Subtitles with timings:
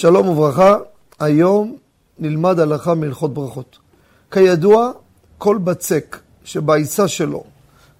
[0.00, 0.76] שלום וברכה,
[1.18, 1.76] היום
[2.18, 3.78] נלמד הלכה מהלכות ברכות.
[4.30, 4.90] כידוע,
[5.38, 7.44] כל בצק שבעיסה שלו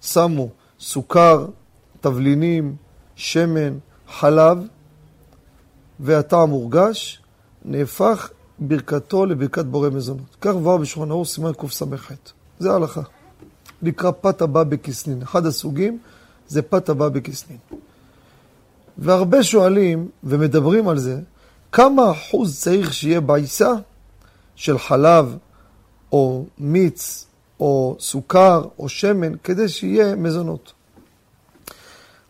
[0.01, 0.49] שמו
[0.79, 1.45] סוכר,
[1.99, 2.75] תבלינים,
[3.15, 3.77] שמן,
[4.09, 4.67] חלב,
[5.99, 7.21] והטעם מורגש,
[7.65, 8.29] נהפך
[8.59, 10.35] ברכתו לברכת בורא מזונות.
[10.41, 12.11] כך כבר בשולחן ערוך סימן קס"ח.
[12.59, 13.01] זה ההלכה.
[13.81, 15.21] נקרא פת הבא בכסנין.
[15.21, 15.99] אחד הסוגים
[16.47, 17.59] זה פת הבא בכסנין.
[18.97, 21.19] והרבה שואלים ומדברים על זה,
[21.71, 23.71] כמה אחוז צריך שיהיה בעיסה
[24.55, 25.37] של חלב
[26.11, 27.25] או מיץ
[27.59, 30.73] או סוכר או שמן כדי שיהיה מזונות.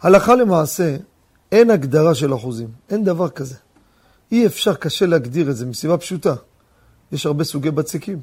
[0.01, 0.97] הלכה למעשה,
[1.51, 3.55] אין הגדרה של אחוזים, אין דבר כזה.
[4.31, 6.33] אי אפשר, קשה להגדיר את זה מסיבה פשוטה.
[7.11, 8.21] יש הרבה סוגי בצקים.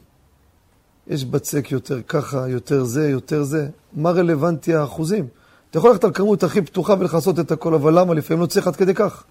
[1.07, 3.69] יש בצק יותר ככה, יותר זה, יותר זה.
[3.93, 5.27] מה רלוונטי האחוזים?
[5.71, 8.15] אתה יכול ללכת על כמות הכי פתוחה ולכסות את הכל, אבל למה?
[8.15, 9.25] לפעמים לא צריך עד כדי כך.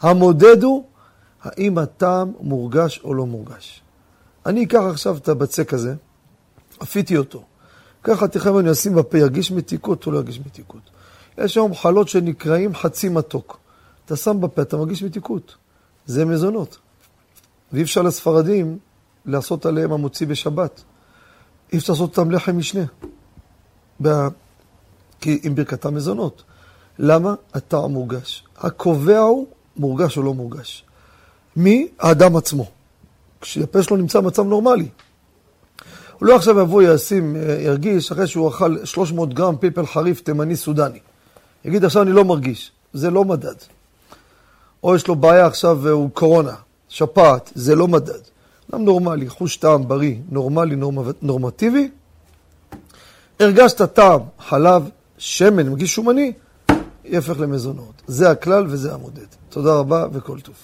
[0.00, 0.84] המודד הוא
[1.42, 3.82] האם הטעם מורגש או לא מורגש.
[4.46, 5.94] אני אקח עכשיו את הבצק הזה,
[6.82, 7.44] אפיתי אותו.
[8.02, 10.82] ככה תכף אני אשים בפה, ירגיש מתיקות או לא ירגיש מתיקות.
[11.38, 13.58] יש היום חלות שנקראים חצי מתוק.
[14.04, 15.56] אתה שם בפה, אתה מרגיש מתיקות.
[16.06, 16.78] זה מזונות.
[17.72, 18.78] ואי אפשר לספרדים
[19.26, 20.82] לעשות עליהם המוציא בשבת.
[21.72, 22.84] אי אפשר לעשות אותם לחם משנה.
[25.20, 26.42] כי עם ברכתם מזונות.
[26.98, 27.34] למה?
[27.54, 28.44] הטעם מורגש.
[28.56, 30.84] הקובע הוא מורגש או לא מורגש.
[31.56, 31.88] מי?
[31.98, 32.66] האדם עצמו.
[33.40, 34.88] כשהפה שלו נמצא במצב נורמלי.
[36.18, 40.98] הוא לא עכשיו יבוא, ישים, ירגיש, אחרי שהוא אכל 300 גרם פלפל חריף תימני סודני.
[41.64, 42.72] יגיד, עכשיו אני לא מרגיש.
[42.92, 43.54] זה לא מדד.
[44.82, 46.54] או יש לו בעיה עכשיו, הוא קורונה,
[46.88, 48.20] שפעת, זה לא מדד.
[48.70, 50.76] אדם נורמלי, חוש טעם בריא, נורמלי,
[51.22, 51.90] נורמטיבי.
[53.40, 56.32] הרגשת טעם, חלב, שמן, מגיש שומני,
[57.04, 58.02] יהפך למזונות.
[58.06, 59.26] זה הכלל וזה המודד.
[59.48, 60.54] תודה רבה וכל טוב.